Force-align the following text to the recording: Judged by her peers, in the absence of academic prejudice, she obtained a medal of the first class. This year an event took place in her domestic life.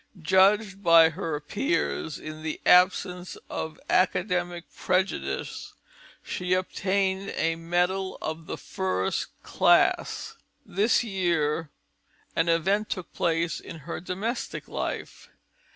Judged 0.19 0.81
by 0.83 1.09
her 1.09 1.39
peers, 1.39 2.17
in 2.17 2.41
the 2.41 2.59
absence 2.65 3.37
of 3.51 3.79
academic 3.87 4.63
prejudice, 4.75 5.75
she 6.23 6.53
obtained 6.53 7.31
a 7.37 7.55
medal 7.55 8.17
of 8.19 8.47
the 8.47 8.57
first 8.57 9.27
class. 9.43 10.37
This 10.65 11.03
year 11.03 11.69
an 12.35 12.49
event 12.49 12.89
took 12.89 13.13
place 13.13 13.59
in 13.59 13.81
her 13.85 13.99
domestic 13.99 14.67
life. 14.67 15.29